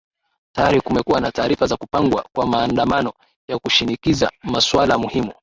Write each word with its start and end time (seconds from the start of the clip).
tayari 0.55 0.81
kumekuwa 0.81 1.21
na 1.21 1.31
taarifa 1.31 1.67
za 1.67 1.77
kupangwa 1.77 2.25
kwa 2.35 2.45
maandamano 2.47 3.13
ya 3.49 3.59
kishinikiza 3.59 4.31
masuala 4.43 4.97
muhimu 4.97 5.33